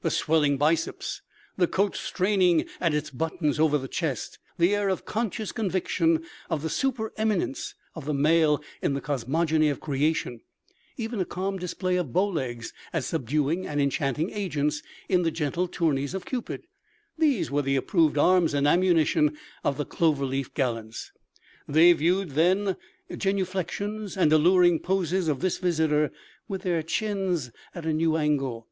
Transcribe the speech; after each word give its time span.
The 0.00 0.10
swelling 0.10 0.56
biceps, 0.56 1.20
the 1.58 1.66
coat 1.66 1.96
straining 1.96 2.64
at 2.80 2.94
its 2.94 3.10
buttons 3.10 3.60
over 3.60 3.76
the 3.76 3.88
chest, 3.88 4.38
the 4.56 4.74
air 4.74 4.88
of 4.88 5.04
conscious 5.04 5.52
conviction 5.52 6.24
of 6.48 6.62
the 6.62 6.70
supereminence 6.70 7.74
of 7.94 8.06
the 8.06 8.14
male 8.14 8.62
in 8.80 8.94
the 8.94 9.02
cosmogony 9.02 9.68
of 9.68 9.80
creation, 9.82 10.40
even 10.96 11.20
a 11.20 11.26
calm 11.26 11.58
display 11.58 11.96
of 11.96 12.10
bow 12.10 12.26
legs 12.26 12.72
as 12.94 13.04
subduing 13.04 13.66
and 13.66 13.78
enchanting 13.78 14.30
agents 14.30 14.82
in 15.10 15.24
the 15.24 15.30
gentle 15.30 15.68
tourneys 15.68 16.14
of 16.14 16.24
Cupid—these 16.24 17.50
were 17.50 17.60
the 17.60 17.76
approved 17.76 18.16
arms 18.16 18.54
and 18.54 18.66
ammunition 18.66 19.36
of 19.62 19.76
the 19.76 19.84
Clover 19.84 20.24
Leaf 20.24 20.54
gallants. 20.54 21.12
They 21.68 21.92
viewed, 21.92 22.30
then, 22.30 22.76
genuflexions 23.10 24.16
and 24.16 24.32
alluring 24.32 24.78
poses 24.80 25.28
of 25.28 25.40
this 25.40 25.58
visitor 25.58 26.12
with 26.48 26.62
their 26.62 26.82
chins 26.82 27.50
at 27.74 27.84
a 27.84 27.92
new 27.92 28.16
angle. 28.16 28.68